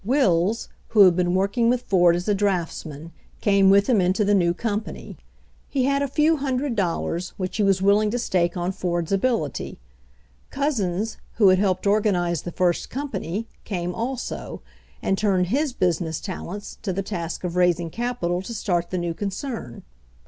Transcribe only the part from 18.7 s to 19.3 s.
the new con